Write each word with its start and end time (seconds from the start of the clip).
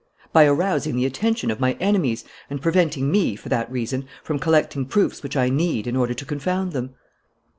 "By 0.33 0.45
arousing 0.47 0.95
the 0.95 1.05
attention 1.05 1.51
of 1.51 1.59
my 1.59 1.73
enemies 1.73 2.25
and 2.49 2.59
preventing 2.59 3.11
me, 3.11 3.35
for 3.35 3.49
that 3.49 3.71
reason, 3.71 4.07
from 4.23 4.39
collecting 4.39 4.87
proofs 4.87 5.21
which 5.21 5.37
I 5.37 5.49
need 5.49 5.85
in 5.85 5.95
order 5.95 6.15
to 6.15 6.25
confound 6.25 6.71
them." 6.71 6.95